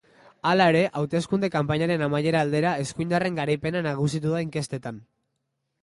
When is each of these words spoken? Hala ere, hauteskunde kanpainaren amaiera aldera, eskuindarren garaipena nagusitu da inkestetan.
Hala 0.51 0.65
ere, 0.71 0.79
hauteskunde 1.01 1.49
kanpainaren 1.57 2.05
amaiera 2.07 2.41
aldera, 2.47 2.73
eskuindarren 2.87 3.39
garaipena 3.43 3.87
nagusitu 3.91 4.37
da 4.37 4.45
inkestetan. 4.49 5.03